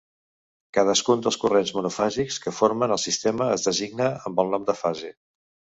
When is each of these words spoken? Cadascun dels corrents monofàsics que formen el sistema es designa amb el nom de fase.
Cadascun 0.77 1.21
dels 1.25 1.37
corrents 1.43 1.75
monofàsics 1.81 2.41
que 2.47 2.55
formen 2.61 2.97
el 2.97 3.03
sistema 3.07 3.53
es 3.59 3.71
designa 3.71 4.13
amb 4.31 4.45
el 4.47 4.53
nom 4.57 4.69
de 4.73 4.79
fase. 4.85 5.19